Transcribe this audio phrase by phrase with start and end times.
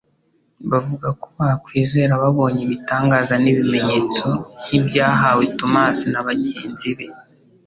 [0.71, 4.27] bavuga ko bakwizera babonye ibitangaza n'ibimenyetso
[4.61, 7.07] nk'ibyahawe Tomasi na bagenzi be.